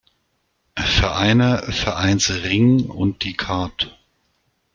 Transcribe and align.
Vereine, 0.79 1.59
Vereinsring 1.71 2.89
und 2.89 3.23
die 3.23 3.35
kath. 3.37 3.99